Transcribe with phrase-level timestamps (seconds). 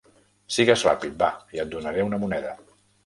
[0.53, 1.29] Sigues ràpid, va,
[1.59, 2.57] i et donaré una moneda.